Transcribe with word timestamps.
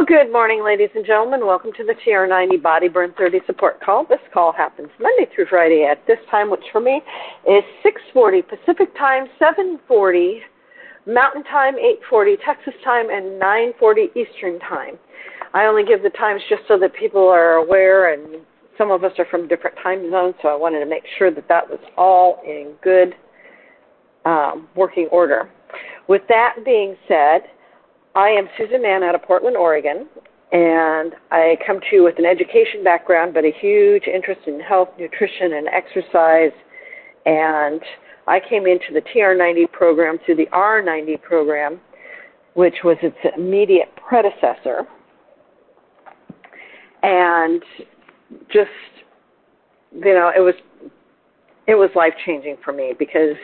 Well, 0.00 0.06
good 0.06 0.32
morning, 0.32 0.64
ladies 0.64 0.88
and 0.94 1.04
gentlemen. 1.04 1.46
Welcome 1.46 1.72
to 1.76 1.84
the 1.84 1.92
TR90 1.92 2.62
Body 2.62 2.88
Burn 2.88 3.12
30 3.18 3.40
support 3.44 3.82
call. 3.82 4.06
This 4.06 4.18
call 4.32 4.50
happens 4.50 4.88
Monday 4.98 5.30
through 5.34 5.44
Friday 5.50 5.84
at 5.84 5.98
this 6.06 6.16
time, 6.30 6.50
which 6.50 6.64
for 6.72 6.80
me 6.80 7.02
is 7.46 7.62
6:40 7.84 8.40
Pacific 8.40 8.96
Time, 8.96 9.28
7:40 9.38 10.40
Mountain 11.04 11.44
Time, 11.44 11.74
8:40 11.78 12.38
Texas 12.42 12.72
Time, 12.82 13.10
and 13.10 13.38
9:40 13.38 14.10
Eastern 14.14 14.58
Time. 14.60 14.98
I 15.52 15.66
only 15.66 15.84
give 15.84 16.02
the 16.02 16.08
times 16.08 16.40
just 16.48 16.66
so 16.66 16.78
that 16.78 16.94
people 16.94 17.28
are 17.28 17.56
aware, 17.56 18.14
and 18.14 18.40
some 18.78 18.90
of 18.90 19.04
us 19.04 19.12
are 19.18 19.26
from 19.26 19.48
different 19.48 19.76
time 19.82 20.10
zones, 20.10 20.34
so 20.40 20.48
I 20.48 20.54
wanted 20.54 20.80
to 20.80 20.86
make 20.86 21.04
sure 21.18 21.30
that 21.30 21.46
that 21.48 21.68
was 21.68 21.80
all 21.98 22.40
in 22.46 22.72
good 22.80 23.14
um, 24.24 24.66
working 24.74 25.08
order. 25.08 25.50
With 26.08 26.22
that 26.28 26.64
being 26.64 26.96
said, 27.06 27.42
I 28.14 28.30
am 28.30 28.48
Susan 28.58 28.82
Mann 28.82 29.02
out 29.02 29.14
of 29.14 29.22
Portland, 29.22 29.56
Oregon, 29.56 30.08
and 30.50 31.14
I 31.30 31.56
come 31.64 31.78
to 31.78 31.96
you 31.96 32.02
with 32.02 32.18
an 32.18 32.24
education 32.24 32.82
background, 32.82 33.34
but 33.34 33.44
a 33.44 33.52
huge 33.60 34.04
interest 34.12 34.40
in 34.48 34.58
health, 34.58 34.88
nutrition, 34.98 35.52
and 35.52 35.68
exercise. 35.68 36.50
And 37.24 37.80
I 38.26 38.40
came 38.40 38.66
into 38.66 38.92
the 38.92 39.02
TR90 39.14 39.70
program 39.70 40.18
through 40.26 40.36
the 40.36 40.46
R90 40.52 41.22
program, 41.22 41.80
which 42.54 42.74
was 42.82 42.96
its 43.00 43.16
immediate 43.36 43.94
predecessor. 43.96 44.88
And 47.04 47.62
just, 48.52 48.70
you 49.92 50.14
know, 50.14 50.32
it 50.36 50.40
was 50.40 50.54
it 51.68 51.74
was 51.76 51.90
life 51.94 52.14
changing 52.26 52.56
for 52.64 52.72
me 52.72 52.94
because 52.98 53.36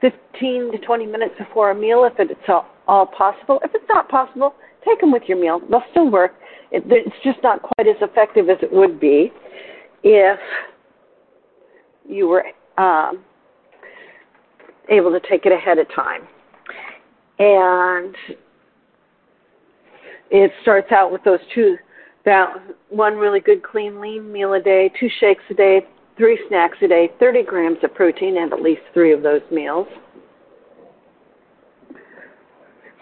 15 0.00 0.72
to 0.72 0.78
20 0.78 1.06
minutes 1.06 1.34
before 1.38 1.70
a 1.70 1.74
meal 1.74 2.04
if 2.04 2.14
it's 2.18 2.40
all, 2.48 3.06
possible. 3.06 3.60
If 3.62 3.72
it's 3.74 3.84
not 3.88 4.08
possible, 4.08 4.54
take 4.84 5.00
them 5.00 5.12
with 5.12 5.24
your 5.26 5.38
meal. 5.38 5.60
They'll 5.70 5.82
still 5.90 6.10
work. 6.10 6.34
It's 6.70 7.16
just 7.22 7.38
not 7.42 7.62
quite 7.62 7.86
as 7.86 7.96
effective 8.00 8.48
as 8.48 8.58
it 8.62 8.72
would 8.72 8.98
be 8.98 9.32
if 10.02 10.38
you 12.08 12.28
were 12.28 12.44
um, 12.78 13.24
able 14.88 15.10
to 15.10 15.20
take 15.28 15.46
it 15.46 15.52
ahead 15.52 15.78
of 15.78 15.86
time. 15.94 16.22
And 17.38 18.14
it 20.30 20.50
starts 20.62 20.92
out 20.92 21.12
with 21.12 21.22
those 21.24 21.40
two 21.54 21.76
that 22.24 22.48
one 22.90 23.14
really 23.14 23.40
good 23.40 23.62
clean 23.62 24.00
lean 24.00 24.30
meal 24.30 24.52
a 24.54 24.60
day, 24.60 24.92
two 25.00 25.08
shakes 25.20 25.42
a 25.50 25.54
day, 25.54 25.80
three 26.18 26.38
snacks 26.48 26.76
a 26.82 26.88
day, 26.88 27.10
30 27.18 27.44
grams 27.44 27.78
of 27.82 27.94
protein 27.94 28.36
and 28.38 28.52
at 28.52 28.60
least 28.60 28.82
three 28.92 29.12
of 29.12 29.22
those 29.22 29.40
meals. 29.50 29.86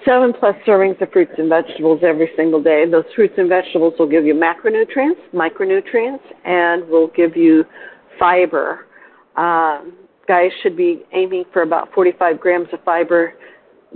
Seven 0.05 0.33
plus 0.39 0.55
servings 0.65 1.01
of 1.03 1.11
fruits 1.11 1.33
and 1.37 1.49
vegetables 1.49 2.01
every 2.05 2.31
single 2.37 2.63
day. 2.63 2.89
Those 2.89 3.07
fruits 3.17 3.35
and 3.39 3.49
vegetables 3.49 3.95
will 3.99 4.09
give 4.09 4.25
you 4.25 4.35
macronutrients, 4.35 5.19
micronutrients, 5.35 6.21
and 6.45 6.89
will 6.89 7.09
give 7.09 7.37
you 7.37 7.65
fiber. 8.17 8.87
Um, 9.37 9.95
guys 10.29 10.53
should 10.63 10.77
be 10.77 11.03
aiming 11.13 11.45
for 11.53 11.63
about 11.63 11.93
45 11.93 12.39
grams 12.39 12.69
of 12.73 12.85
fiber 12.85 13.35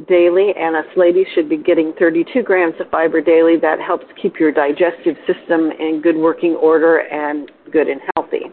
daily, 0.08 0.52
and 0.56 0.76
us 0.76 0.86
ladies 0.96 1.26
should 1.34 1.48
be 1.48 1.56
getting 1.56 1.92
32 1.98 2.42
grams 2.42 2.74
of 2.80 2.90
fiber 2.90 3.20
daily. 3.20 3.56
That 3.56 3.80
helps 3.80 4.06
keep 4.20 4.38
your 4.38 4.52
digestive 4.52 5.16
system 5.26 5.70
in 5.78 6.00
good 6.02 6.16
working 6.16 6.54
order 6.54 6.98
and 6.98 7.50
good 7.72 7.88
and 7.88 8.00
healthy. 8.14 8.52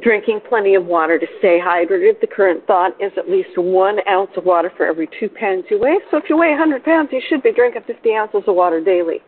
Drinking 0.00 0.40
plenty 0.48 0.74
of 0.74 0.84
water 0.84 1.18
to 1.18 1.26
stay 1.38 1.58
hydrated. 1.62 2.20
The 2.20 2.26
current 2.26 2.66
thought 2.66 2.92
is 3.00 3.12
at 3.16 3.30
least 3.30 3.50
one 3.56 3.98
ounce 4.08 4.30
of 4.36 4.44
water 4.44 4.70
for 4.76 4.86
every 4.86 5.08
two 5.18 5.28
pounds 5.28 5.64
you 5.70 5.80
weigh. 5.80 5.98
So 6.10 6.18
if 6.18 6.24
you 6.28 6.36
weigh 6.36 6.50
100 6.50 6.84
pounds, 6.84 7.08
you 7.12 7.22
should 7.28 7.42
be 7.42 7.52
drinking 7.52 7.82
50 7.86 8.14
ounces 8.14 8.42
of 8.46 8.54
water 8.54 8.82
daily. 8.82 9.20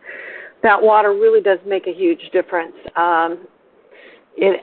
That 0.61 0.79
water 0.79 1.13
really 1.13 1.41
does 1.41 1.59
make 1.65 1.87
a 1.87 1.93
huge 1.93 2.21
difference. 2.31 2.75
Um, 2.95 3.47
it 4.37 4.61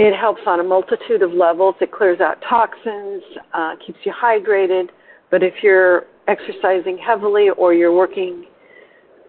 it 0.00 0.16
helps 0.16 0.42
on 0.46 0.60
a 0.60 0.62
multitude 0.62 1.22
of 1.22 1.32
levels. 1.32 1.74
It 1.80 1.90
clears 1.90 2.20
out 2.20 2.40
toxins, 2.48 3.20
uh, 3.52 3.74
keeps 3.84 3.98
you 4.04 4.12
hydrated. 4.12 4.90
But 5.28 5.42
if 5.42 5.54
you're 5.60 6.04
exercising 6.28 6.96
heavily 7.04 7.48
or 7.56 7.74
you're 7.74 7.92
working 7.92 8.44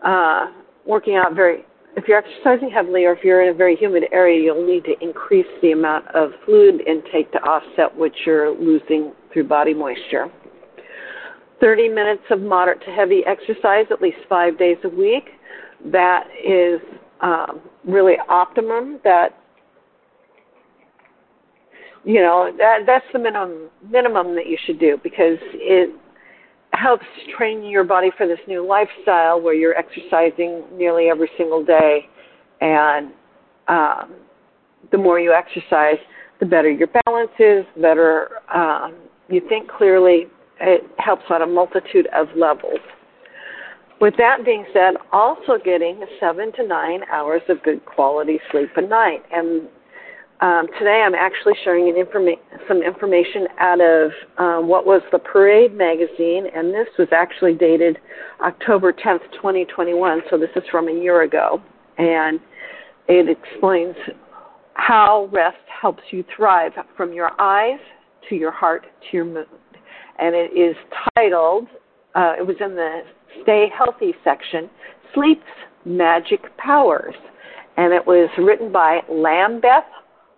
uh, 0.05 0.45
working 0.85 1.15
out 1.15 1.33
very, 1.33 1.65
if 1.97 2.07
you're 2.07 2.19
exercising 2.19 2.69
heavily 2.69 3.05
or 3.05 3.13
if 3.13 3.23
you're 3.23 3.41
in 3.41 3.49
a 3.49 3.57
very 3.57 3.75
humid 3.75 4.03
area, 4.11 4.43
you'll 4.43 4.65
need 4.65 4.83
to 4.83 4.93
increase 5.01 5.47
the 5.63 5.71
amount 5.71 6.07
of 6.09 6.33
fluid 6.45 6.81
intake 6.87 7.31
to 7.31 7.39
offset 7.39 7.93
what 7.97 8.11
you're 8.27 8.55
losing 8.55 9.11
through 9.33 9.45
body 9.45 9.73
moisture. 9.73 10.27
30 11.59 11.89
minutes 11.89 12.23
of 12.29 12.41
moderate 12.41 12.79
to 12.85 12.91
heavy 12.91 13.23
exercise 13.25 13.85
at 13.89 14.03
least 14.03 14.19
five 14.29 14.57
days 14.59 14.77
a 14.83 14.89
week. 14.89 15.29
That 15.91 16.27
is 16.45 16.79
um, 17.21 17.59
really 17.85 18.17
optimum. 18.29 18.99
That 19.03 19.35
you 22.03 22.21
know 22.21 22.51
that 22.57 22.79
that's 22.85 23.05
the 23.13 23.19
minimum 23.19 23.69
minimum 23.89 24.35
that 24.35 24.47
you 24.47 24.57
should 24.65 24.79
do 24.79 24.97
because 25.03 25.37
it 25.53 25.93
helps 26.73 27.05
train 27.37 27.63
your 27.63 27.83
body 27.83 28.11
for 28.17 28.27
this 28.27 28.39
new 28.47 28.65
lifestyle 28.65 29.41
where 29.41 29.53
you're 29.53 29.75
exercising 29.75 30.63
nearly 30.73 31.09
every 31.09 31.29
single 31.37 31.63
day. 31.63 32.07
And 32.61 33.11
um, 33.67 34.15
the 34.91 34.97
more 34.97 35.19
you 35.19 35.33
exercise 35.33 35.97
the 36.39 36.45
better 36.45 36.69
your 36.69 36.87
balance 37.05 37.31
is 37.39 37.65
the 37.75 37.81
better 37.81 38.29
um, 38.53 38.95
you 39.29 39.41
think 39.47 39.69
clearly. 39.69 40.27
It 40.61 40.83
helps 40.97 41.23
on 41.29 41.41
a 41.41 41.47
multitude 41.47 42.07
of 42.13 42.27
levels. 42.35 42.79
With 44.01 44.13
that 44.17 44.43
being 44.43 44.65
said 44.73 44.95
also 45.13 45.57
getting 45.63 46.03
seven 46.19 46.51
to 46.53 46.67
nine 46.67 47.01
hours 47.11 47.41
of 47.47 47.63
good 47.63 47.85
quality 47.85 48.39
sleep 48.51 48.69
a 48.75 48.81
night. 48.81 49.23
And 49.31 49.69
um, 50.41 50.67
today 50.77 51.03
I'm 51.05 51.15
actually 51.15 51.53
sharing 51.65 51.93
informa- 51.93 52.39
some 52.67 52.81
information 52.81 53.47
out 53.59 53.81
of 53.81 54.11
um, 54.37 54.67
what 54.69 54.85
was 54.85 55.01
the 55.11 55.19
Parade 55.19 55.75
magazine, 55.75 56.45
and 56.55 56.73
this 56.73 56.87
was 56.97 57.09
actually 57.11 57.55
dated 57.55 57.97
October 58.41 58.93
10th, 58.93 59.29
2021, 59.33 60.21
so 60.29 60.37
this 60.37 60.49
is 60.55 60.63
from 60.71 60.87
a 60.87 60.93
year 60.93 61.23
ago. 61.23 61.61
And 61.97 62.39
it 63.09 63.27
explains 63.27 63.95
how 64.75 65.29
rest 65.33 65.57
helps 65.81 66.03
you 66.11 66.23
thrive 66.35 66.71
from 66.95 67.11
your 67.11 67.31
eyes 67.41 67.79
to 68.29 68.35
your 68.35 68.51
heart 68.51 68.83
to 68.83 69.17
your 69.17 69.25
mood. 69.25 69.47
And 70.19 70.35
it 70.35 70.51
is 70.57 70.75
titled, 71.17 71.67
uh, 72.15 72.35
it 72.39 72.47
was 72.47 72.55
in 72.61 72.75
the 72.75 73.01
Stay 73.43 73.67
Healthy 73.77 74.13
section, 74.23 74.69
Sleep's 75.13 75.41
Magic 75.83 76.55
Powers. 76.57 77.15
And 77.75 77.93
it 77.93 78.05
was 78.05 78.29
written 78.37 78.71
by 78.71 79.01
Lambeth 79.09 79.83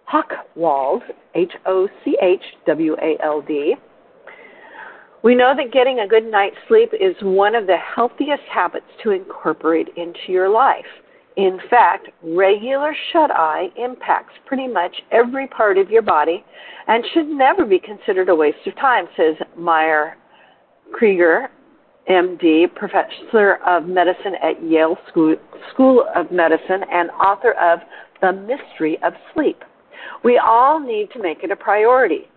Hochwald, 0.09 1.01
H 1.35 1.51
O 1.65 1.87
C 2.03 2.17
H 2.21 2.43
W 2.65 2.95
A 3.01 3.17
L 3.23 3.41
D. 3.41 3.75
We 5.23 5.35
know 5.35 5.53
that 5.55 5.71
getting 5.71 5.99
a 5.99 6.07
good 6.07 6.25
night's 6.25 6.55
sleep 6.67 6.89
is 6.99 7.15
one 7.21 7.53
of 7.53 7.67
the 7.67 7.77
healthiest 7.77 8.43
habits 8.51 8.87
to 9.03 9.11
incorporate 9.11 9.89
into 9.95 10.19
your 10.29 10.49
life. 10.49 10.85
In 11.37 11.59
fact, 11.69 12.09
regular 12.23 12.93
shut 13.11 13.31
eye 13.31 13.67
impacts 13.77 14.33
pretty 14.45 14.67
much 14.67 14.95
every 15.11 15.47
part 15.47 15.77
of 15.77 15.89
your 15.89 16.01
body 16.01 16.43
and 16.87 17.03
should 17.13 17.27
never 17.27 17.65
be 17.65 17.79
considered 17.79 18.29
a 18.29 18.35
waste 18.35 18.65
of 18.65 18.75
time, 18.75 19.05
says 19.15 19.35
Meir 19.57 20.17
Kryger, 20.99 21.47
MD, 22.09 22.73
professor 22.75 23.59
of 23.65 23.85
medicine 23.85 24.35
at 24.43 24.61
Yale 24.63 24.97
School, 25.07 25.35
School 25.71 26.05
of 26.15 26.31
Medicine 26.31 26.83
and 26.91 27.09
author 27.11 27.53
of 27.53 27.79
The 28.21 28.33
Mystery 28.33 28.97
of 29.03 29.13
Sleep. 29.33 29.63
We 30.23 30.37
all 30.37 30.79
need 30.79 31.11
to 31.11 31.21
make 31.21 31.43
it 31.43 31.51
a 31.51 31.55
priority. 31.55 32.29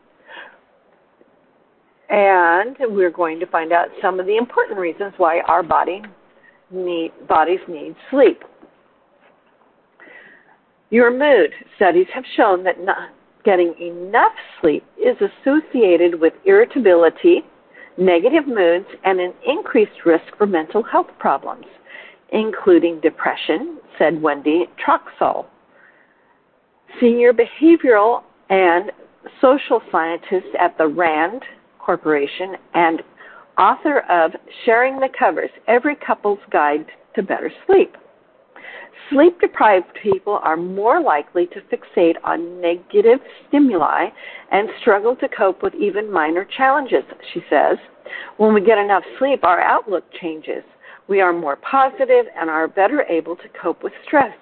And 2.11 2.77
we're 2.81 3.11
going 3.11 3.41
to 3.41 3.47
find 3.47 3.73
out 3.73 3.89
some 4.01 4.21
of 4.21 4.27
the 4.27 4.37
important 4.37 4.79
reasons 4.79 5.15
why 5.17 5.41
our 5.41 5.63
body 5.63 6.03
need, 6.71 7.13
bodies 7.29 7.61
need 7.69 7.95
sleep. 8.11 8.43
Your 10.91 11.11
mood 11.11 11.51
studies 11.77 12.07
have 12.15 12.25
shown 12.37 12.63
that 12.65 12.81
not 12.81 13.11
getting 13.45 13.75
enough 13.81 14.33
sleep 14.61 14.85
is 14.97 15.17
associated 15.21 16.21
with 16.21 16.33
irritability, 16.45 17.43
negative 17.99 18.47
moods, 18.47 18.87
and 19.05 19.21
an 19.21 19.33
increased 19.47 20.05
risk 20.07 20.25
for 20.39 20.47
mental 20.47 20.83
health 20.83 21.09
problems, 21.19 21.67
including 22.33 23.01
depression, 23.01 23.79
said 23.99 24.21
Wendy 24.21 24.67
Troxel, 24.85 25.47
senior 27.00 27.32
behavioral 27.32 28.23
and 28.50 28.93
social 29.41 29.81
scientist 29.91 30.49
at 30.58 30.76
the 30.79 30.87
RAND 30.87 31.43
Corporation 31.79 32.55
and 32.75 33.02
author 33.58 34.00
of 34.11 34.32
Sharing 34.64 34.99
the 34.99 35.08
Covers 35.19 35.50
Every 35.69 35.96
Couple's 35.96 36.38
Guide 36.50 36.87
to 37.14 37.23
Better 37.23 37.50
Sleep. 37.67 37.96
Sleep 39.11 39.38
deprived 39.41 39.87
people 40.02 40.41
are 40.43 40.56
more 40.56 41.02
likely 41.02 41.46
to 41.49 41.61
fixate 41.62 42.17
on 42.25 42.61
negative 42.61 43.19
stimuli 43.49 44.06
and 44.50 44.69
struggle 44.81 45.14
to 45.17 45.29
cope 45.29 45.62
with 45.62 45.75
even 45.75 46.11
minor 46.11 46.46
challenges, 46.56 47.05
she 47.32 47.41
says. 47.50 47.76
When 48.38 48.55
we 48.55 48.62
get 48.62 48.79
enough 48.79 49.02
sleep, 49.19 49.44
our 49.44 49.61
outlook 49.61 50.05
changes. 50.20 50.64
We 51.06 51.20
are 51.20 51.35
more 51.35 51.56
positive 51.56 52.26
and 52.35 52.49
are 52.49 52.67
better 52.67 53.02
able 53.02 53.37
to 53.37 53.49
cope 53.61 53.82
with 53.82 53.93
stress. 54.06 54.35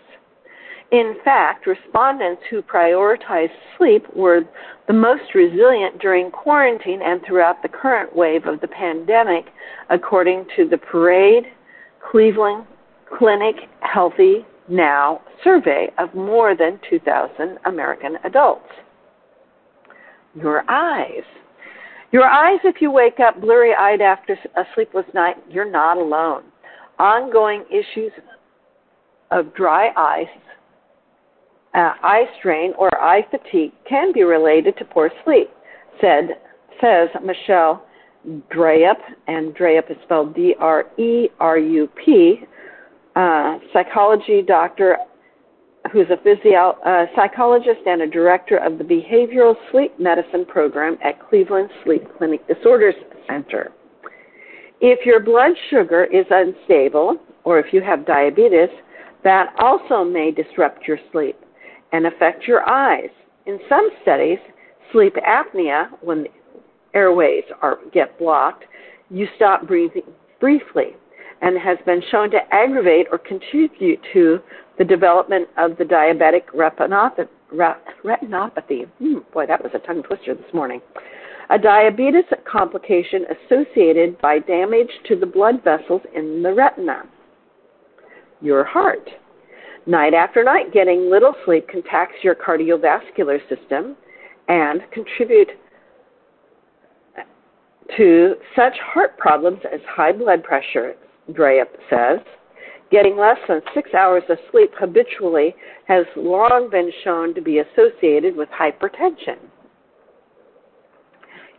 In 0.93 1.17
fact, 1.25 1.67
respondents 1.67 2.43
who 2.51 2.61
prioritized 2.61 3.57
sleep 3.79 4.05
were 4.15 4.43
the 4.87 4.93
most 4.93 5.35
resilient 5.35 5.99
during 5.99 6.31
quarantine 6.31 7.01
and 7.03 7.23
throughout 7.27 7.63
the 7.63 7.69
current 7.69 8.15
wave 8.15 8.45
of 8.47 8.61
the 8.61 8.69
pandemic, 8.69 9.47
according 9.89 10.45
to 10.57 10.69
the 10.69 10.77
Parade 10.77 11.45
Cleveland 12.11 12.67
Clinic 13.19 13.57
Healthy 13.81 14.45
now 14.69 15.23
survey 15.43 15.91
of 15.99 16.15
more 16.15 16.55
than 16.55 16.79
2,000 16.91 17.59
American 17.65 18.19
adults. 18.25 18.69
Your 20.35 20.63
eyes. 20.69 21.25
Your 22.13 22.25
eyes, 22.25 22.61
if 22.65 22.83
you 22.83 22.91
wake 22.91 23.19
up 23.19 23.41
blurry 23.41 23.75
eyed 23.75 24.03
after 24.03 24.35
a 24.57 24.65
sleepless 24.75 25.07
night, 25.15 25.37
you're 25.49 25.71
not 25.71 25.97
alone. 25.97 26.45
Ongoing 26.99 27.65
issues 27.71 28.13
of 29.31 29.55
dry 29.55 29.91
eyes, 29.97 30.27
uh, 31.75 31.93
eye 32.03 32.25
strain, 32.39 32.73
or 32.79 32.91
eye 33.03 33.27
fatigue 33.31 33.73
can 33.89 34.13
be 34.13 34.23
related 34.23 34.77
to 34.79 34.85
poor 34.85 35.11
sleep, 35.25 35.49
said, 36.01 36.31
says 36.81 37.09
Michelle 37.25 37.85
Drerup, 38.55 38.99
and 39.27 39.55
Drerup 39.55 39.91
is 39.91 39.97
spelled 40.05 40.35
D 40.35 40.55
R 40.59 40.85
E 40.99 41.29
R 41.41 41.59
U 41.59 41.89
P, 42.05 42.41
uh, 43.17 43.59
psychology 43.73 44.43
doctor 44.43 44.99
who's 45.93 46.07
a 46.11 46.17
physio- 46.23 46.79
uh, 46.87 47.07
psychologist 47.17 47.81
and 47.87 48.03
a 48.03 48.07
director 48.07 48.59
of 48.59 48.79
the 48.79 48.85
Behavioral 48.85 49.57
Sleep 49.71 49.99
Medicine 49.99 50.45
Program 50.45 50.97
at 51.03 51.29
Cleveland 51.29 51.71
Sleep 51.85 52.03
Clinic 52.17 52.47
Disorders 52.47 52.95
Center. 53.29 53.73
If 54.81 55.05
your 55.05 55.21
blood 55.21 55.53
sugar 55.71 56.05
is 56.05 56.27
unstable, 56.31 57.17
or 57.45 57.59
if 57.59 57.73
you 57.73 57.81
have 57.83 58.07
diabetes, 58.07 58.69
that 59.25 59.55
also 59.59 60.05
may 60.05 60.31
disrupt 60.31 60.87
your 60.87 60.99
sleep 61.11 61.37
and 61.93 62.07
affect 62.07 62.47
your 62.47 62.69
eyes. 62.69 63.11
In 63.47 63.59
some 63.69 63.89
studies, 64.03 64.39
sleep 64.93 65.15
apnea, 65.17 65.89
when 66.01 66.25
the 66.25 66.31
airways 66.95 67.45
are, 67.61 67.79
get 67.93 68.19
blocked, 68.19 68.65
you 69.11 69.27
stop 69.37 69.67
breathing 69.67 70.03
briefly 70.41 70.97
and 71.43 71.59
has 71.59 71.77
been 71.85 72.03
shown 72.11 72.31
to 72.31 72.39
aggravate 72.53 73.09
or 73.11 73.19
contribute 73.19 74.01
to 74.13 74.39
the 74.79 74.85
development 74.85 75.49
of 75.59 75.77
the 75.77 75.85
diabetic 75.85 76.47
retinopathy. 76.55 77.27
Hmm, 78.99 79.19
boy, 79.33 79.47
that 79.47 79.63
was 79.63 79.73
a 79.75 79.79
tongue 79.81 80.03
twister 80.03 80.35
this 80.35 80.55
morning. 80.55 80.81
A 81.51 81.59
diabetes 81.59 82.25
complication 82.51 83.27
associated 83.47 84.19
by 84.21 84.39
damage 84.39 84.89
to 85.09 85.17
the 85.17 85.27
blood 85.27 85.63
vessels 85.63 86.01
in 86.15 86.43
the 86.43 86.55
retina. 86.55 87.03
Your 88.41 88.65
heart. 88.65 89.11
Night 89.87 90.15
after 90.15 90.45
night, 90.45 90.73
getting 90.73 91.11
little 91.11 91.35
sleep 91.45 91.67
can 91.69 91.83
tax 91.83 92.13
your 92.23 92.37
cardiovascular 92.37 93.41
system 93.49 93.97
and 94.49 94.81
contribute 94.93 95.49
to 97.97 98.35
such 98.55 98.75
heart 98.79 99.19
problems 99.19 99.59
as 99.73 99.81
high 99.89 100.13
blood 100.13 100.45
pressure, 100.45 100.95
Drerup 101.31 101.67
says. 101.91 102.21
Getting 102.91 103.17
less 103.17 103.39
than 103.49 103.61
six 103.75 103.93
hours 103.95 104.23
of 104.29 104.39
sleep 104.51 104.71
habitually 104.79 105.55
has 105.89 106.05
long 106.15 106.69
been 106.71 106.93
shown 107.03 107.35
to 107.35 107.41
be 107.41 107.59
associated 107.59 108.37
with 108.37 108.49
hypertension. 108.51 109.39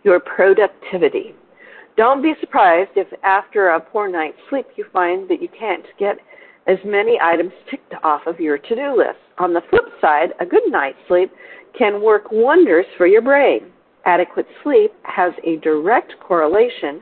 Your 0.03 0.19
productivity. 0.19 1.35
Don't 1.97 2.21
be 2.21 2.33
surprised 2.39 2.91
if 2.95 3.07
after 3.23 3.69
a 3.69 3.79
poor 3.79 4.09
night's 4.09 4.37
sleep 4.49 4.67
you 4.75 4.85
find 4.93 5.29
that 5.29 5.41
you 5.41 5.49
can't 5.57 5.85
get 5.99 6.17
as 6.67 6.77
many 6.85 7.19
items 7.21 7.51
ticked 7.69 7.93
off 8.03 8.21
of 8.25 8.39
your 8.39 8.57
to 8.57 8.75
do 8.75 8.97
list. 8.97 9.19
On 9.37 9.53
the 9.53 9.61
flip 9.69 9.85
side, 9.99 10.29
a 10.39 10.45
good 10.45 10.63
night's 10.69 10.97
sleep 11.07 11.31
can 11.77 12.01
work 12.01 12.31
wonders 12.31 12.85
for 12.97 13.07
your 13.07 13.21
brain. 13.21 13.71
Adequate 14.05 14.47
sleep 14.63 14.91
has 15.03 15.33
a 15.45 15.57
direct 15.57 16.13
correlation 16.19 17.01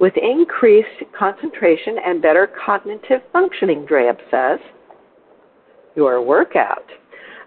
with 0.00 0.12
increased 0.16 0.88
concentration 1.18 1.96
and 2.04 2.22
better 2.22 2.48
cognitive 2.64 3.20
functioning, 3.32 3.86
Drerup 3.86 4.18
says. 4.30 4.60
Your 5.96 6.22
workout. 6.22 6.84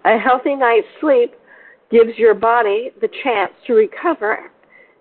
A 0.04 0.18
healthy 0.18 0.54
night's 0.54 0.86
sleep 1.00 1.32
gives 1.90 2.16
your 2.18 2.34
body 2.34 2.90
the 3.00 3.08
chance 3.22 3.52
to 3.66 3.74
recover, 3.74 4.50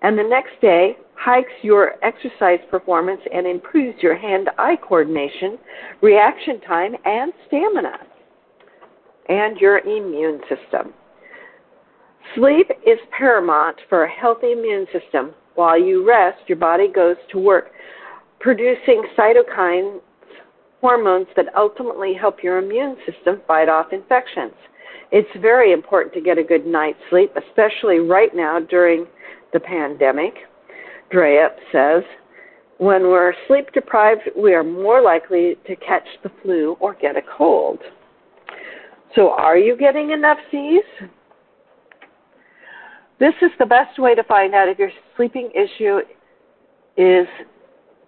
and 0.01 0.17
the 0.17 0.23
next 0.23 0.59
day 0.61 0.97
hikes 1.23 1.51
your 1.61 1.93
exercise 2.03 2.59
performance 2.71 3.21
and 3.31 3.45
improves 3.45 4.01
your 4.01 4.17
hand 4.17 4.49
eye 4.57 4.75
coordination, 4.75 5.59
reaction 6.01 6.59
time, 6.61 6.93
and 7.05 7.31
stamina, 7.47 7.97
and 9.29 9.57
your 9.57 9.79
immune 9.79 10.39
system. 10.49 10.93
Sleep 12.35 12.67
is 12.87 12.97
paramount 13.15 13.77
for 13.87 14.05
a 14.05 14.09
healthy 14.09 14.51
immune 14.53 14.87
system. 14.91 15.31
While 15.53 15.79
you 15.79 16.07
rest, 16.07 16.39
your 16.47 16.57
body 16.57 16.87
goes 16.87 17.17
to 17.31 17.37
work 17.37 17.71
producing 18.39 19.03
cytokines, 19.15 19.99
hormones 20.79 21.27
that 21.35 21.45
ultimately 21.55 22.15
help 22.19 22.41
your 22.41 22.57
immune 22.57 22.97
system 23.05 23.41
fight 23.45 23.69
off 23.69 23.93
infections. 23.93 24.53
It's 25.11 25.29
very 25.39 25.71
important 25.71 26.15
to 26.15 26.21
get 26.21 26.39
a 26.39 26.43
good 26.43 26.65
night's 26.65 26.97
sleep, 27.11 27.31
especially 27.35 27.99
right 27.99 28.31
now 28.33 28.59
during 28.59 29.05
the 29.53 29.59
pandemic. 29.59 30.33
Drerup 31.13 31.55
says, 31.71 32.03
when 32.77 33.03
we're 33.03 33.33
sleep 33.47 33.71
deprived, 33.73 34.21
we 34.35 34.53
are 34.53 34.63
more 34.63 35.01
likely 35.01 35.55
to 35.67 35.75
catch 35.75 36.07
the 36.23 36.31
flu 36.41 36.75
or 36.79 36.95
get 36.95 37.15
a 37.15 37.21
cold. 37.37 37.79
So, 39.15 39.29
are 39.31 39.57
you 39.57 39.77
getting 39.77 40.11
enough 40.11 40.37
C's? 40.49 40.83
This 43.19 43.33
is 43.43 43.51
the 43.59 43.67
best 43.67 43.99
way 43.99 44.15
to 44.15 44.23
find 44.23 44.55
out 44.55 44.67
if 44.67 44.79
your 44.79 44.89
sleeping 45.15 45.51
issue 45.53 45.99
is 46.97 47.27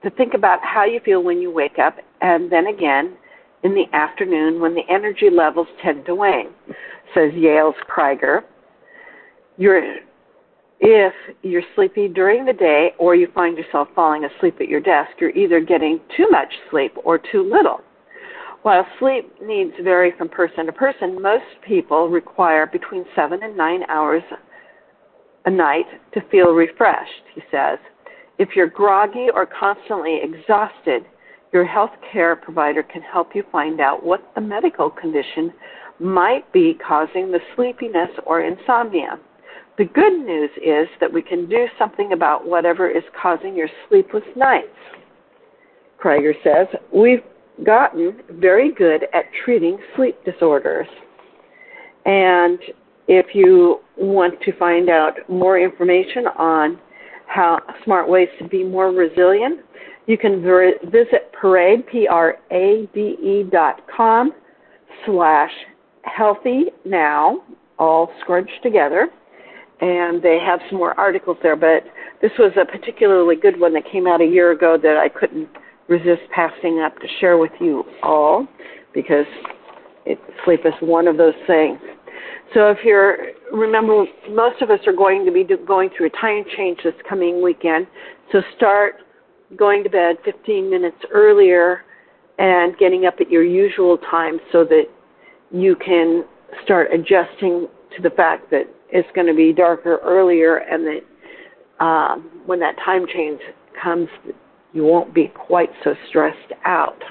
to 0.01 0.09
think 0.09 0.33
about 0.33 0.59
how 0.63 0.85
you 0.85 0.99
feel 1.05 1.23
when 1.23 1.39
you 1.39 1.51
wake 1.51 1.77
up 1.77 1.97
and 2.21 2.51
then 2.51 2.67
again 2.67 3.15
in 3.63 3.75
the 3.75 3.85
afternoon 3.93 4.59
when 4.59 4.73
the 4.73 4.81
energy 4.89 5.29
levels 5.29 5.67
tend 5.83 6.05
to 6.05 6.15
wane, 6.15 6.49
says 7.13 7.31
Yale's 7.35 7.75
Kryger. 7.87 8.41
You're, 9.57 9.97
if 10.79 11.13
you're 11.41 11.63
sleepy 11.75 12.07
during 12.07 12.45
the 12.45 12.53
day 12.53 12.93
or 12.97 13.15
you 13.15 13.27
find 13.33 13.57
yourself 13.57 13.87
falling 13.95 14.25
asleep 14.25 14.57
at 14.59 14.67
your 14.67 14.81
desk, 14.81 15.11
you're 15.19 15.29
either 15.31 15.59
getting 15.59 15.99
too 16.17 16.27
much 16.29 16.51
sleep 16.69 16.93
or 17.03 17.17
too 17.17 17.49
little. 17.49 17.81
While 18.63 18.87
sleep 18.99 19.33
needs 19.41 19.73
vary 19.81 20.13
from 20.17 20.29
person 20.29 20.65
to 20.65 20.71
person, 20.71 21.21
most 21.21 21.43
people 21.67 22.09
require 22.09 22.65
between 22.65 23.05
seven 23.15 23.43
and 23.43 23.57
nine 23.57 23.83
hours 23.89 24.23
a 25.45 25.51
night 25.51 25.85
to 26.13 26.21
feel 26.31 26.53
refreshed, 26.53 27.23
he 27.35 27.41
says. 27.51 27.77
If 28.39 28.49
you're 28.55 28.67
groggy 28.67 29.27
or 29.33 29.45
constantly 29.45 30.19
exhausted, 30.23 31.03
your 31.51 31.65
health 31.65 31.91
care 32.11 32.35
provider 32.35 32.83
can 32.83 33.01
help 33.01 33.35
you 33.35 33.43
find 33.51 33.79
out 33.79 34.03
what 34.03 34.31
the 34.33 34.41
medical 34.41 34.89
condition 34.89 35.53
might 35.99 36.51
be 36.51 36.77
causing 36.85 37.31
the 37.31 37.39
sleepiness 37.55 38.09
or 38.25 38.41
insomnia. 38.41 39.19
The 39.77 39.85
good 39.85 40.13
news 40.13 40.51
is 40.57 40.87
that 40.99 41.11
we 41.11 41.21
can 41.21 41.49
do 41.49 41.65
something 41.79 42.13
about 42.13 42.45
whatever 42.45 42.89
is 42.89 43.03
causing 43.19 43.55
your 43.55 43.69
sleepless 43.89 44.23
nights. 44.35 44.67
Krager 46.01 46.33
says, 46.43 46.67
We've 46.93 47.23
gotten 47.65 48.19
very 48.29 48.71
good 48.73 49.03
at 49.13 49.25
treating 49.43 49.79
sleep 49.95 50.17
disorders. 50.25 50.87
And 52.05 52.59
if 53.07 53.27
you 53.33 53.79
want 53.97 54.39
to 54.41 54.57
find 54.57 54.89
out 54.89 55.13
more 55.27 55.59
information 55.59 56.27
on 56.37 56.79
how 57.27 57.59
smart 57.83 58.07
ways 58.07 58.27
to 58.39 58.47
be 58.47 58.63
more 58.63 58.91
resilient, 58.91 59.61
you 60.05 60.17
can 60.17 60.41
visit 60.43 61.31
parade, 61.31 61.87
P-R-A-D-E 61.87 63.43
dot 63.51 63.81
com 63.95 64.33
slash 65.05 65.51
healthy 66.03 66.65
now, 66.85 67.41
all 67.79 68.11
scrunched 68.21 68.61
together. 68.61 69.07
And 69.83 70.23
they 70.23 70.39
have 70.39 70.61
some 70.69 70.79
more 70.79 70.97
articles 70.97 71.35
there, 71.43 71.57
but 71.57 71.83
this 72.21 72.31
was 72.39 72.53
a 72.55 72.63
particularly 72.63 73.35
good 73.35 73.59
one 73.59 73.73
that 73.73 73.83
came 73.91 74.07
out 74.07 74.21
a 74.21 74.25
year 74.25 74.53
ago 74.53 74.77
that 74.81 74.95
I 74.95 75.09
couldn't 75.09 75.49
resist 75.89 76.21
passing 76.33 76.79
up 76.79 76.97
to 76.99 77.07
share 77.19 77.37
with 77.37 77.51
you 77.59 77.83
all 78.01 78.47
because 78.93 79.25
it, 80.05 80.17
sleep 80.45 80.61
is 80.63 80.71
one 80.79 81.05
of 81.05 81.17
those 81.17 81.33
things. 81.47 81.79
So 82.53 82.69
if 82.69 82.77
you're, 82.85 83.33
remember, 83.51 84.05
most 84.29 84.61
of 84.61 84.69
us 84.69 84.79
are 84.87 84.93
going 84.93 85.25
to 85.25 85.33
be 85.33 85.43
do, 85.43 85.57
going 85.57 85.89
through 85.97 86.05
a 86.05 86.21
time 86.21 86.45
change 86.55 86.79
this 86.85 86.93
coming 87.09 87.43
weekend. 87.43 87.85
So 88.31 88.41
start 88.55 89.01
going 89.57 89.83
to 89.83 89.89
bed 89.89 90.15
15 90.23 90.69
minutes 90.69 90.97
earlier 91.11 91.81
and 92.39 92.77
getting 92.77 93.05
up 93.05 93.15
at 93.19 93.29
your 93.29 93.43
usual 93.43 93.97
time 93.97 94.39
so 94.53 94.63
that 94.63 94.85
you 95.51 95.75
can 95.75 96.23
start 96.63 96.87
adjusting 96.93 97.67
to 97.97 98.01
the 98.01 98.11
fact 98.11 98.49
that 98.49 98.63
it's 98.93 99.09
going 99.15 99.27
to 99.27 99.33
be 99.33 99.51
darker 99.51 99.99
earlier 100.03 100.57
and 100.57 100.85
that 100.85 101.83
um, 101.83 102.29
when 102.45 102.59
that 102.59 102.75
time 102.85 103.05
change 103.11 103.41
comes, 103.81 104.07
you 104.71 104.83
won't 104.83 105.13
be 105.13 105.31
quite 105.35 105.71
so 105.83 105.95
stressed 106.07 106.53
out. 106.63 107.01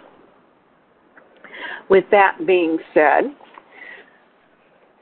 With 1.91 2.05
that 2.13 2.39
being 2.47 2.79
said, 2.95 3.35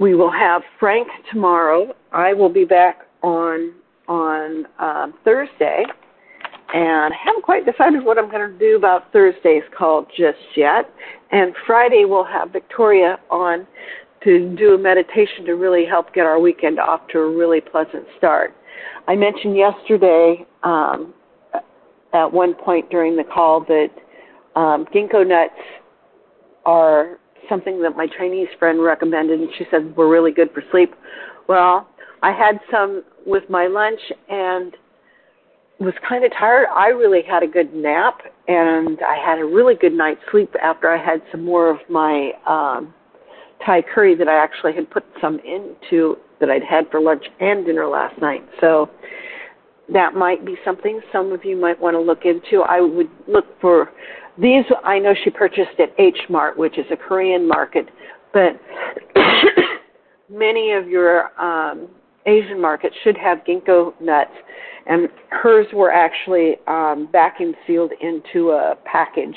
we 0.01 0.15
will 0.15 0.33
have 0.33 0.63
Frank 0.81 1.07
tomorrow. 1.31 1.95
I 2.13 2.33
will 2.33 2.49
be 2.49 2.65
back 2.65 3.03
on 3.23 3.75
on 4.09 4.67
um, 4.81 5.15
Thursday, 5.23 5.85
and 6.75 7.15
I 7.15 7.17
haven't 7.25 7.45
quite 7.45 7.65
decided 7.65 8.05
what 8.05 8.19
I'm 8.19 8.29
going 8.31 8.51
to 8.51 8.59
do 8.59 8.77
about 8.77 9.13
Thursday's 9.13 9.63
call 9.77 10.07
just 10.17 10.39
yet. 10.57 10.91
And 11.31 11.55
Friday 11.67 12.07
we'll 12.07 12.25
have 12.25 12.51
Victoria 12.51 13.19
on 13.31 13.69
to 14.25 14.55
do 14.57 14.75
a 14.75 14.79
meditation 14.79 15.45
to 15.47 15.53
really 15.53 15.87
help 15.87 16.13
get 16.13 16.27
our 16.27 16.39
weekend 16.39 16.79
off 16.79 17.01
to 17.09 17.19
a 17.19 17.31
really 17.37 17.61
pleasant 17.61 18.05
start. 18.19 18.55
I 19.09 19.17
mentioned 19.17 19.57
yesterday 19.57 20.47
um, 20.63 21.15
at 22.13 22.27
one 22.31 22.55
point 22.55 22.91
during 22.91 23.17
the 23.17 23.25
call 23.25 23.61
that 23.65 23.89
um, 24.57 24.85
ginkgo 24.95 25.27
nuts 25.27 25.55
are 26.67 27.19
something 27.49 27.83
that 27.83 27.97
my 27.97 28.07
Chinese 28.19 28.49
friend 28.59 28.83
recommended, 28.83 29.41
and 29.41 29.49
she 29.59 29.65
said 29.71 29.97
were 29.97 30.09
really 30.09 30.33
good 30.33 30.51
for 30.53 30.63
sleep. 30.71 30.95
Well, 31.49 31.89
I 32.23 32.33
had 32.33 32.61
some 32.71 33.03
with 33.27 33.49
my 33.49 33.67
lunch 33.67 34.01
and 34.29 34.77
was 35.79 35.95
kind 36.07 36.25
of 36.25 36.33
tired. 36.39 36.67
I 36.75 36.89
really 36.89 37.23
had 37.23 37.43
a 37.43 37.47
good 37.47 37.75
nap, 37.75 38.21
and 38.47 38.99
I 39.03 39.17
had 39.17 39.39
a 39.39 39.45
really 39.45 39.75
good 39.75 39.95
night's 39.95 40.21
sleep 40.31 40.55
after 40.63 40.91
I 40.91 41.03
had 41.03 41.23
some 41.33 41.45
more 41.45 41.71
of 41.71 41.79
my 41.89 42.33
um, 42.47 42.95
Thai 43.65 43.83
curry 43.83 44.15
that 44.15 44.29
I 44.29 44.43
actually 44.43 44.75
had 44.75 44.91
put 44.91 45.05
some 45.21 45.39
into 45.41 46.17
that 46.41 46.51
I'd 46.51 46.65
had 46.65 46.91
for 46.91 47.01
lunch 47.01 47.25
and 47.41 47.65
dinner 47.67 47.87
last 47.87 48.19
night. 48.21 48.47
So 48.61 48.91
that 49.93 50.15
might 50.15 50.45
be 50.45 50.57
something 50.65 51.01
some 51.13 51.33
of 51.33 51.45
you 51.45 51.57
might 51.57 51.79
want 51.81 51.95
to 51.95 52.01
look 52.01 52.25
into. 52.25 52.63
I 52.63 52.81
would 52.81 53.11
look 53.29 53.47
for 53.61 53.91
these. 54.39 54.65
I 54.85 54.99
know 54.99 55.15
she 55.25 55.31
purchased 55.31 55.79
at 55.79 55.93
H 55.99 56.19
Mart, 56.29 56.57
which 56.57 56.79
is 56.79 56.87
a 56.91 56.97
Korean 56.97 57.47
market, 57.47 57.89
but 58.33 58.61
many 60.31 60.73
of 60.73 60.89
your 60.89 61.39
um, 61.41 61.89
Asian 62.27 62.61
markets 62.61 62.95
should 63.03 63.17
have 63.19 63.39
ginkgo 63.39 63.93
nuts, 64.01 64.31
and 64.87 65.09
hers 65.31 65.67
were 65.75 65.93
actually 65.93 66.57
um, 66.67 67.09
vacuum 67.11 67.55
sealed 67.67 67.93
into 68.01 68.51
a 68.51 68.77
package 68.85 69.37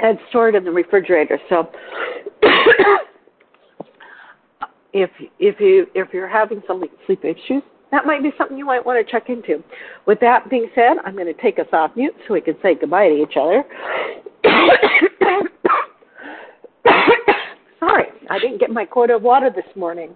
and 0.00 0.18
stored 0.28 0.54
in 0.54 0.64
the 0.64 0.70
refrigerator. 0.70 1.38
So. 1.48 1.70
if 4.92 5.10
if 5.38 5.60
you 5.60 5.86
if 5.94 6.08
you're 6.12 6.28
having 6.28 6.62
some 6.66 6.82
sleep 7.06 7.24
issues, 7.24 7.62
that 7.90 8.06
might 8.06 8.22
be 8.22 8.30
something 8.38 8.56
you 8.56 8.64
might 8.64 8.84
want 8.84 9.04
to 9.04 9.10
check 9.10 9.28
into. 9.28 9.62
With 10.06 10.20
that 10.20 10.48
being 10.50 10.68
said, 10.74 10.98
I'm 11.04 11.14
going 11.14 11.32
to 11.32 11.40
take 11.40 11.58
us 11.58 11.66
off 11.72 11.92
mute 11.96 12.14
so 12.26 12.34
we 12.34 12.40
can 12.40 12.56
say 12.62 12.74
goodbye 12.74 13.08
to 13.08 13.22
each 13.22 13.36
other. 13.40 13.64
Sorry, 17.80 18.06
I 18.30 18.38
didn't 18.38 18.58
get 18.58 18.70
my 18.70 18.84
quota 18.84 19.16
of 19.16 19.22
water 19.22 19.50
this 19.54 19.64
morning 19.76 20.14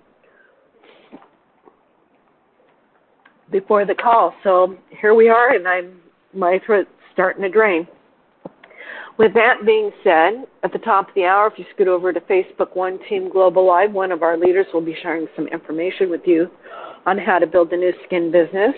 before 3.51 3.85
the 3.85 3.95
call. 3.95 4.35
So 4.43 4.77
here 5.01 5.15
we 5.15 5.29
are, 5.29 5.55
and 5.55 5.69
I'm 5.69 6.01
my 6.35 6.59
throat's 6.65 6.89
starting 7.12 7.43
to 7.43 7.51
drain. 7.51 7.87
With 9.19 9.35
that 9.35 9.66
being 9.66 9.90
said, 10.02 10.47
at 10.62 10.73
the 10.73 10.78
top 10.78 11.09
of 11.09 11.14
the 11.14 11.25
hour, 11.25 11.47
if 11.47 11.59
you 11.59 11.66
scoot 11.75 11.87
over 11.87 12.12
to 12.12 12.21
Facebook 12.21 12.75
One 12.75 12.99
Team 13.09 13.31
Global 13.31 13.66
Live, 13.66 13.92
one 13.92 14.11
of 14.11 14.23
our 14.23 14.38
leaders 14.38 14.66
will 14.73 14.81
be 14.81 14.97
sharing 15.02 15.26
some 15.37 15.47
information 15.49 16.09
with 16.09 16.23
you 16.25 16.50
on 17.04 17.19
how 17.19 17.38
to 17.38 17.47
build 17.47 17.73
a 17.73 17.76
Nu 17.76 17.92
Skin 18.07 18.33
business. 18.33 18.75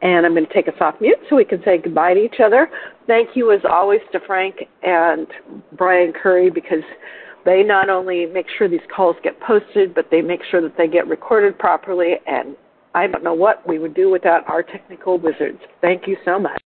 And 0.00 0.24
I'm 0.24 0.32
going 0.32 0.46
to 0.46 0.52
take 0.52 0.68
us 0.68 0.74
off 0.80 0.94
mute 1.00 1.18
so 1.28 1.36
we 1.36 1.44
can 1.44 1.60
say 1.64 1.78
goodbye 1.78 2.14
to 2.14 2.24
each 2.24 2.40
other. 2.42 2.70
Thank 3.06 3.30
you, 3.34 3.52
as 3.52 3.60
always, 3.68 4.00
to 4.12 4.20
Frank 4.26 4.56
and 4.82 5.26
Brian 5.76 6.12
Curry 6.12 6.50
because 6.50 6.84
they 7.44 7.62
not 7.62 7.90
only 7.90 8.24
make 8.26 8.46
sure 8.56 8.68
these 8.68 8.80
calls 8.94 9.16
get 9.22 9.38
posted, 9.40 9.94
but 9.94 10.06
they 10.10 10.22
make 10.22 10.40
sure 10.50 10.62
that 10.62 10.76
they 10.78 10.86
get 10.86 11.08
recorded 11.08 11.58
properly. 11.58 12.14
And 12.26 12.56
I 12.94 13.06
don't 13.06 13.24
know 13.24 13.34
what 13.34 13.66
we 13.66 13.78
would 13.78 13.94
do 13.94 14.08
without 14.08 14.48
our 14.48 14.62
technical 14.62 15.18
wizards. 15.18 15.58
Thank 15.82 16.06
you 16.06 16.16
so 16.24 16.38
much. 16.38 16.60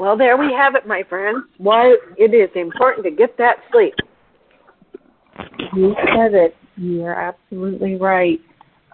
Well, 0.00 0.16
there 0.16 0.38
we 0.38 0.50
have 0.56 0.76
it, 0.76 0.86
my 0.86 1.02
friends. 1.10 1.44
Why 1.58 1.94
it 2.16 2.32
is 2.32 2.48
important 2.54 3.04
to 3.04 3.10
get 3.10 3.36
that 3.36 3.56
sleep. 3.70 3.92
You 5.76 5.94
said 6.16 6.32
it. 6.32 6.56
You're 6.78 7.12
absolutely 7.12 7.96
right. 7.96 8.40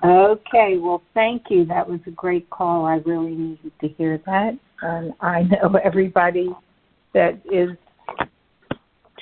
Okay, 0.05 0.79
well, 0.81 1.05
thank 1.15 1.45
you. 1.49 1.65
That 1.65 1.89
was 1.89 2.01
a 2.09 2.11
great 2.11 2.51
call. 2.51 2.87
I 2.87 2.97
really 3.07 3.37
needed 3.37 3.71
to 3.83 3.89
hear 3.91 4.21
that. 4.27 4.59
And 4.83 5.13
I 5.21 5.43
know 5.43 5.79
everybody 5.85 6.49
that 7.15 7.41
is 7.53 7.71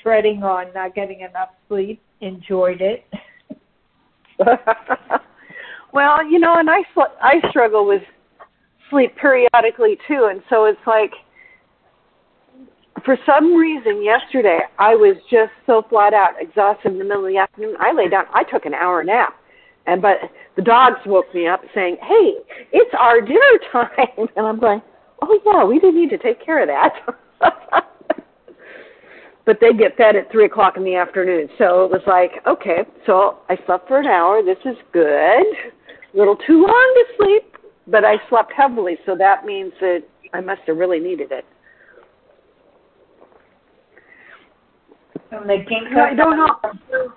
treading 0.03 0.43
on 0.43 0.73
not 0.73 0.95
getting 0.95 1.21
enough 1.21 1.51
sleep 1.69 2.01
enjoyed 2.23 2.81
it. 2.81 3.05
well, 5.93 6.27
you 6.27 6.39
know, 6.39 6.55
and 6.57 6.71
I 6.71 6.79
I 7.21 7.43
struggle 7.51 7.87
with 7.87 8.03
sleep 8.89 9.15
periodically 9.21 9.99
too, 10.09 10.29
and 10.31 10.41
so 10.49 10.65
it's 10.65 10.81
like 10.87 11.11
for 13.05 13.17
some 13.27 13.55
reason 13.55 14.03
yesterday 14.03 14.61
I 14.79 14.95
was 14.95 15.17
just 15.31 15.53
so 15.67 15.83
flat 15.89 16.15
out 16.15 16.35
exhausted 16.41 16.93
in 16.93 16.99
the 16.99 17.05
middle 17.05 17.25
of 17.25 17.31
the 17.31 17.39
afternoon. 17.39 17.77
I 17.79 17.93
lay 17.93 18.09
down. 18.09 18.25
I 18.33 18.45
took 18.45 18.65
an 18.65 18.75
hour 18.75 19.05
nap, 19.05 19.35
and 19.87 20.01
but 20.01 20.17
the 20.57 20.63
dogs 20.63 20.99
woke 21.07 21.33
me 21.35 21.47
up 21.47 21.61
saying, 21.75 21.99
"Hey, 22.03 22.35
it's 22.73 22.95
our 22.99 23.21
dinner 23.21 23.59
time," 23.73 24.29
and 24.37 24.47
I'm 24.47 24.59
going, 24.59 24.83
"Oh 25.23 25.39
yeah, 25.45 25.65
we 25.65 25.79
do 25.79 25.93
need 25.93 26.11
to 26.11 26.19
take 26.19 26.45
care 26.45 26.63
of 26.63 26.69
that." 26.69 26.93
but 29.47 29.59
they 29.61 29.73
get 29.73 29.97
fed 29.97 30.17
at 30.17 30.31
three 30.31 30.47
o'clock 30.47 30.77
in 30.77 30.85
the 30.85 30.95
afternoon, 30.95 31.49
so 31.59 31.85
it 31.85 31.91
was 31.91 32.03
like, 32.07 32.33
okay. 32.47 32.85
So 33.07 33.39
I 33.49 33.59
slept 33.67 33.89
for 33.89 34.01
an 34.01 34.07
hour. 34.07 34.43
This 34.43 34.59
is 34.65 34.77
good. 34.93 35.03
A 35.03 36.17
little 36.17 36.37
too 36.37 36.63
long 36.63 36.95
to 36.97 37.05
sleep, 37.19 37.57
but 37.87 38.05
I 38.05 38.17
slept 38.31 38.53
heavily, 38.57 38.97
so 39.05 39.15
that 39.17 39.45
means 39.45 39.73
that 39.81 40.05
I 40.33 40.41
must 40.41 40.63
have 40.67 40.79
really 40.79 41.01
needed 41.01 41.31
it. 41.33 41.45
From 45.29 45.47
the 45.47 45.65
ginkgo. 45.69 45.99
I 45.99 46.15
don't 46.15 46.37
know. 46.37 47.13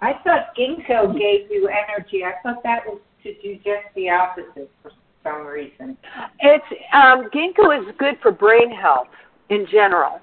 I 0.00 0.12
thought 0.24 0.54
ginkgo 0.58 1.12
gave 1.18 1.50
you 1.50 1.68
energy. 1.68 2.24
I 2.24 2.32
thought 2.42 2.62
that 2.64 2.86
was 2.86 3.00
to 3.22 3.34
do 3.42 3.56
just 3.56 3.86
the 3.94 4.10
opposite 4.10 4.70
for 4.82 4.90
some 5.22 5.46
reason. 5.46 5.96
It's 6.40 6.64
um, 6.92 7.28
ginkgo 7.34 7.78
is 7.78 7.94
good 7.98 8.14
for 8.20 8.32
brain 8.32 8.70
health 8.70 9.08
in 9.50 9.66
general, 9.70 10.20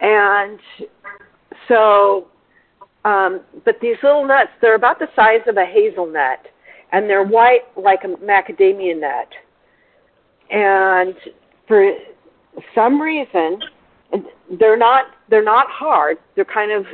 and 0.00 0.60
So, 1.68 2.28
um, 3.04 3.42
but 3.64 3.76
these 3.80 3.96
little 4.02 4.26
nuts, 4.26 4.50
they're 4.60 4.74
about 4.74 4.98
the 4.98 5.08
size 5.14 5.40
of 5.46 5.56
a 5.56 5.64
hazelnut, 5.64 6.46
and 6.92 7.08
they're 7.08 7.24
white 7.24 7.62
like 7.76 8.00
a 8.04 8.08
macadamia 8.24 8.98
nut. 8.98 9.28
And 10.50 11.14
for 11.66 11.92
some 12.74 13.00
reason, 13.00 13.60
they're 14.58 14.76
not 14.76 15.06
they're 15.28 15.44
not 15.44 15.66
hard. 15.68 16.18
They're 16.34 16.44
kind 16.44 16.72
of 16.72 16.86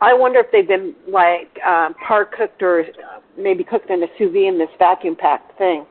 I 0.00 0.12
wonder 0.12 0.40
if 0.40 0.46
they've 0.52 0.66
been 0.66 0.94
like 1.08 1.58
um, 1.66 1.94
par 1.94 2.24
cooked 2.24 2.62
or 2.62 2.84
maybe 3.38 3.64
cooked 3.64 3.90
in 3.90 4.02
a 4.02 4.06
sous 4.18 4.32
vide 4.32 4.44
in 4.44 4.58
this 4.58 4.68
vacuum 4.78 5.16
packed 5.16 5.56
thing. 5.58 5.86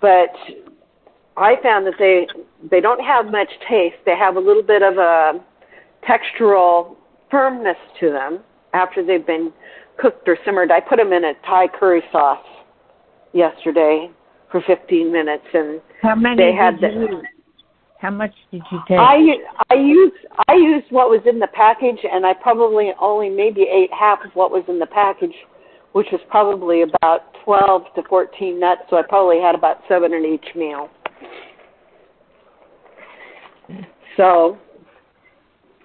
But 0.00 0.30
I 1.36 1.54
found 1.62 1.86
that 1.86 1.94
they 1.98 2.26
they 2.70 2.80
don't 2.80 3.02
have 3.04 3.26
much 3.30 3.48
taste. 3.68 3.96
They 4.04 4.16
have 4.16 4.36
a 4.36 4.40
little 4.40 4.62
bit 4.62 4.82
of 4.82 4.98
a 4.98 5.40
textural 6.08 6.96
firmness 7.30 7.76
to 8.00 8.10
them 8.10 8.40
after 8.74 9.04
they've 9.04 9.26
been 9.26 9.52
cooked 9.98 10.28
or 10.28 10.36
simmered. 10.44 10.70
I 10.70 10.80
put 10.80 10.98
them 10.98 11.12
in 11.12 11.24
a 11.24 11.34
Thai 11.46 11.68
curry 11.68 12.02
sauce 12.12 12.44
yesterday 13.32 14.10
for 14.50 14.62
15 14.66 15.12
minutes, 15.12 15.44
and 15.52 15.80
how 16.02 16.14
many 16.14 16.36
they 16.36 16.52
had 16.52 16.80
the, 16.80 16.88
use? 16.88 17.24
How 18.00 18.10
much 18.10 18.32
did 18.52 18.62
you 18.70 18.78
take? 18.86 18.98
I 18.98 19.18
I 19.70 19.74
used 19.74 20.14
I 20.46 20.54
used 20.54 20.86
what 20.90 21.10
was 21.10 21.20
in 21.26 21.40
the 21.40 21.48
package, 21.48 21.98
and 22.04 22.24
I 22.24 22.32
probably 22.32 22.92
only 23.00 23.28
maybe 23.28 23.62
ate 23.62 23.90
half 23.92 24.20
of 24.24 24.30
what 24.34 24.52
was 24.52 24.62
in 24.68 24.78
the 24.78 24.86
package, 24.86 25.34
which 25.92 26.06
was 26.12 26.20
probably 26.30 26.82
about 26.82 27.34
12 27.44 27.82
to 27.96 28.02
14 28.08 28.60
nuts. 28.60 28.82
So 28.88 28.96
I 28.96 29.02
probably 29.02 29.40
had 29.40 29.56
about 29.56 29.78
seven 29.88 30.12
in 30.12 30.24
each 30.24 30.54
meal. 30.54 30.88
So, 34.16 34.58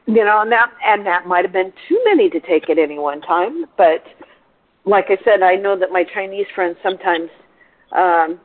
you 0.06 0.24
know, 0.24 0.42
and 0.42 0.52
that 0.52 0.70
and 0.86 1.04
that 1.08 1.26
might 1.26 1.46
have 1.46 1.54
been 1.54 1.74
too 1.90 2.00
many 2.06 2.30
to 2.30 2.40
take 2.42 2.70
at 2.70 2.78
any 2.78 3.00
one 3.00 3.22
time. 3.22 3.66
But 3.76 4.04
like 4.86 5.06
I 5.10 5.18
said, 5.26 5.42
I 5.42 5.56
know 5.56 5.78
that 5.80 5.90
my 5.92 6.04
Chinese 6.14 6.48
friends 6.54 6.78
sometimes 6.84 7.30
um, 7.92 8.40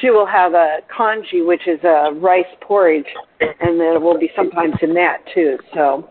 she 0.00 0.10
will 0.10 0.26
have 0.26 0.54
a 0.54 0.78
congee, 0.94 1.42
which 1.42 1.66
is 1.66 1.82
a 1.84 2.12
rice 2.14 2.44
porridge, 2.60 3.06
and 3.40 3.80
there 3.80 3.98
will 4.00 4.18
be 4.18 4.30
sometimes 4.36 4.74
in 4.82 4.94
that 4.94 5.18
too. 5.34 5.58
So, 5.74 6.10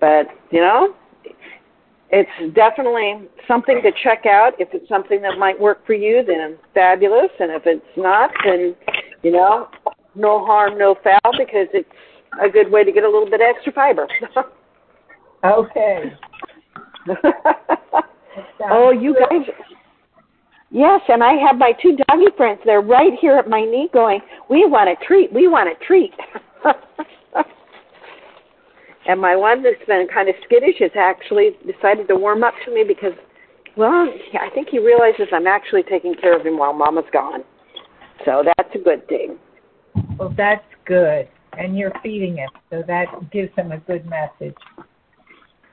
but 0.00 0.26
you 0.50 0.60
know, 0.60 0.94
it's 2.10 2.54
definitely 2.54 3.28
something 3.48 3.80
to 3.82 3.90
check 4.02 4.26
out. 4.26 4.52
If 4.58 4.68
it's 4.72 4.88
something 4.88 5.22
that 5.22 5.38
might 5.38 5.58
work 5.58 5.84
for 5.86 5.94
you, 5.94 6.22
then 6.26 6.58
fabulous. 6.74 7.30
And 7.40 7.50
if 7.50 7.62
it's 7.64 7.84
not, 7.96 8.30
then 8.44 8.76
you 9.22 9.32
know, 9.32 9.68
no 10.14 10.44
harm, 10.44 10.78
no 10.78 10.94
foul, 11.02 11.32
because 11.38 11.68
it's 11.72 11.88
a 12.42 12.48
good 12.48 12.70
way 12.70 12.84
to 12.84 12.92
get 12.92 13.04
a 13.04 13.08
little 13.08 13.28
bit 13.28 13.40
of 13.40 13.46
extra 13.54 13.72
fiber. 13.72 14.06
okay. 15.44 16.12
oh, 18.70 18.90
you 18.90 19.14
guys 19.14 19.46
Yes, 20.72 21.02
and 21.08 21.22
I 21.22 21.34
have 21.34 21.58
my 21.58 21.72
two 21.82 21.96
doggy 22.08 22.34
friends. 22.34 22.60
They're 22.64 22.80
right 22.80 23.12
here 23.20 23.36
at 23.36 23.46
my 23.46 23.60
knee 23.60 23.90
going, 23.92 24.20
We 24.48 24.64
want 24.64 24.88
a 24.88 24.96
treat, 25.06 25.30
we 25.30 25.46
want 25.46 25.68
a 25.68 25.74
treat. 25.84 26.12
and 29.06 29.20
my 29.20 29.36
one 29.36 29.62
that's 29.62 29.84
been 29.86 30.06
kind 30.12 30.30
of 30.30 30.34
skittish 30.46 30.76
has 30.80 30.92
actually 30.98 31.50
decided 31.70 32.08
to 32.08 32.16
warm 32.16 32.42
up 32.42 32.54
to 32.64 32.72
me 32.74 32.84
because, 32.88 33.12
well, 33.76 34.08
I 34.40 34.48
think 34.54 34.68
he 34.70 34.78
realizes 34.78 35.26
I'm 35.30 35.46
actually 35.46 35.82
taking 35.82 36.14
care 36.14 36.34
of 36.38 36.46
him 36.46 36.56
while 36.56 36.72
Mama's 36.72 37.04
gone. 37.12 37.44
So 38.24 38.42
that's 38.42 38.74
a 38.74 38.78
good 38.78 39.06
thing. 39.08 39.36
Well, 40.18 40.32
that's 40.34 40.64
good. 40.86 41.28
And 41.58 41.76
you're 41.76 41.92
feeding 42.02 42.38
him, 42.38 42.48
so 42.70 42.82
that 42.86 43.30
gives 43.30 43.54
him 43.56 43.72
a 43.72 43.78
good 43.78 44.06
message. 44.06 44.56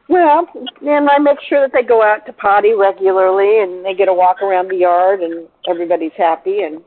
Well, 0.10 0.48
and 0.82 1.08
I 1.08 1.20
make 1.20 1.38
sure 1.48 1.62
that 1.62 1.72
they 1.72 1.84
go 1.84 2.02
out 2.02 2.26
to 2.26 2.34
potty 2.34 2.74
regularly 2.74 3.62
and 3.62 3.86
they 3.86 3.94
get 3.94 4.08
a 4.08 4.14
walk 4.14 4.42
around 4.42 4.70
the 4.70 4.78
yard 4.78 5.22
and 5.22 5.48
everybody's 5.70 6.12
happy 6.18 6.64
and 6.64 6.82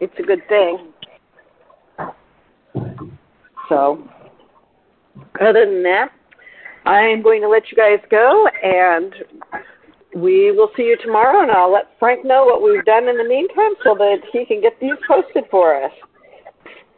it's 0.00 0.12
a 0.18 0.22
good 0.22 0.42
thing. 0.48 0.92
So, 3.68 4.06
other 5.40 5.64
than 5.64 5.84
that, 5.84 6.08
I 6.84 7.02
am 7.02 7.22
going 7.22 7.42
to 7.42 7.48
let 7.48 7.70
you 7.70 7.76
guys 7.76 8.04
go 8.10 8.48
and 8.60 9.14
we 10.16 10.50
will 10.50 10.70
see 10.76 10.82
you 10.82 10.96
tomorrow 11.00 11.42
and 11.42 11.50
I'll 11.52 11.72
let 11.72 11.90
Frank 12.00 12.24
know 12.24 12.44
what 12.44 12.60
we've 12.60 12.84
done 12.84 13.08
in 13.08 13.16
the 13.16 13.24
meantime 13.24 13.74
so 13.84 13.94
that 13.94 14.16
he 14.32 14.44
can 14.44 14.60
get 14.60 14.72
these 14.80 14.98
posted 15.06 15.44
for 15.48 15.80
us. 15.80 15.92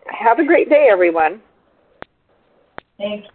Have 0.06 0.38
a 0.38 0.44
great 0.44 0.70
day, 0.70 0.88
everyone. 0.90 1.42
Thanks. 2.96 3.28